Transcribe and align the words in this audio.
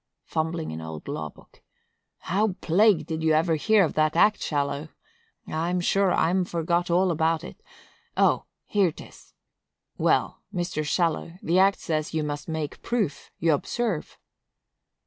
[Fumbling 0.25 0.71
an 0.71 0.81
old 0.81 1.07
law 1.07 1.29
book.] 1.29 1.61
How 2.21 2.53
plagued 2.59 3.05
did 3.05 3.21
you 3.21 3.33
ever 3.33 3.53
hear 3.53 3.83
of 3.85 3.93
that 3.93 4.15
act, 4.15 4.41
Shallow? 4.41 4.89
I'm 5.45 5.79
sure 5.79 6.11
I'm 6.11 6.43
forgot 6.43 6.89
all 6.89 7.11
about 7.11 7.43
it;—O! 7.43 8.45
here 8.65 8.91
'tis. 8.91 9.35
Well, 9.99 10.41
Mr. 10.51 10.83
Shallow, 10.83 11.33
the 11.43 11.59
act 11.59 11.77
says 11.79 12.15
you 12.15 12.23
must 12.23 12.47
make 12.49 12.81
proof, 12.81 13.29
you 13.37 13.53
observe." 13.53 14.17